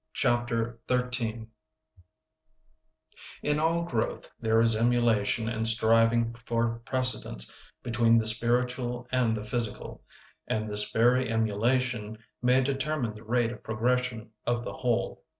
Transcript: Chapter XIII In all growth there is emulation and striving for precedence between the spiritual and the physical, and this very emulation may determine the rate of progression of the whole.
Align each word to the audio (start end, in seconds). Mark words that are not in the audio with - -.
Chapter 0.13 0.79
XIII 0.91 1.45
In 3.43 3.59
all 3.59 3.83
growth 3.83 4.31
there 4.39 4.59
is 4.59 4.75
emulation 4.75 5.47
and 5.47 5.67
striving 5.67 6.33
for 6.33 6.79
precedence 6.85 7.55
between 7.83 8.17
the 8.17 8.25
spiritual 8.25 9.07
and 9.11 9.37
the 9.37 9.43
physical, 9.43 10.01
and 10.47 10.67
this 10.67 10.91
very 10.91 11.29
emulation 11.29 12.17
may 12.41 12.63
determine 12.63 13.13
the 13.13 13.23
rate 13.23 13.51
of 13.51 13.61
progression 13.63 14.31
of 14.47 14.63
the 14.63 14.73
whole. 14.73 15.23